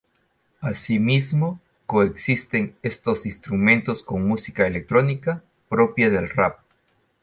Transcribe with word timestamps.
Así 0.61 0.97
mismo 0.97 1.61
coexisten 1.85 2.75
estos 2.81 3.27
instrumentos 3.27 4.01
con 4.01 4.27
música 4.27 4.65
electrónica 4.65 5.43
propia 5.69 6.09
del 6.09 6.27
rap. 6.31 6.57